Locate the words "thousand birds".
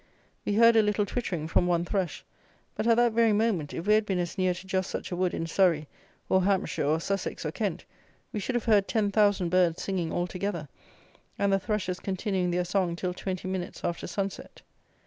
9.11-9.83